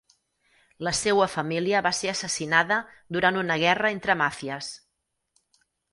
[0.87, 2.79] La seua família va ser assassinada
[3.19, 4.75] durant una guerra entre màfies.